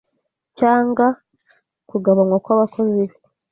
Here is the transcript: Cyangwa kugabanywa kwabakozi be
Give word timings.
Cyangwa 0.57 1.05
kugabanywa 1.89 2.37
kwabakozi 2.45 2.93
be 3.07 3.15